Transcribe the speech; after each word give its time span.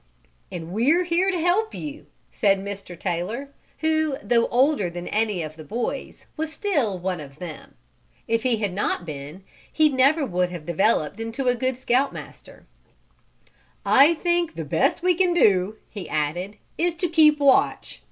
"And 0.51 0.71
we're 0.73 1.03
here 1.03 1.29
to 1.29 1.39
help 1.39 1.75
you," 1.75 2.07
said 2.31 2.57
Mr. 2.57 2.99
Taylor, 2.99 3.49
who 3.81 4.17
though 4.23 4.47
older 4.47 4.89
than 4.89 5.07
any 5.07 5.43
of 5.43 5.55
the 5.57 5.63
boys 5.63 6.25
was 6.35 6.51
still 6.51 6.97
"one 6.97 7.19
of 7.19 7.37
them." 7.37 7.75
If 8.27 8.41
he 8.41 8.57
had 8.57 8.73
not 8.73 9.05
been 9.05 9.43
he 9.71 9.89
would 9.89 9.97
never 9.99 10.47
have 10.47 10.65
developed 10.65 11.19
into 11.19 11.47
a 11.49 11.53
good 11.55 11.77
Scout 11.77 12.11
Master. 12.13 12.65
"I 13.85 14.15
think 14.15 14.55
the 14.55 14.65
best 14.65 15.03
we 15.03 15.13
can 15.13 15.35
do," 15.35 15.77
he 15.87 16.09
added, 16.09 16.57
"is 16.79 16.95
to 16.95 17.07
keep 17.07 17.37
watch. 17.39 17.99